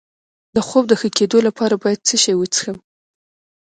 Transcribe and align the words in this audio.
د 0.55 0.57
خوب 0.67 0.83
د 0.87 0.93
ښه 0.99 1.09
کیدو 1.17 1.37
لپاره 1.47 1.75
باید 1.83 2.05
څه 2.07 2.15
شی 2.23 2.33
وڅښم؟ 2.37 2.77